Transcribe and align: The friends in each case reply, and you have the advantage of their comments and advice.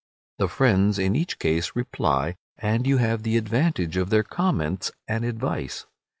The 0.39 0.47
friends 0.47 0.97
in 0.97 1.15
each 1.15 1.37
case 1.37 1.75
reply, 1.75 2.35
and 2.57 2.87
you 2.87 2.97
have 2.97 3.21
the 3.21 3.37
advantage 3.37 3.97
of 3.97 4.09
their 4.09 4.23
comments 4.23 4.91
and 5.07 5.23
advice. 5.23 5.85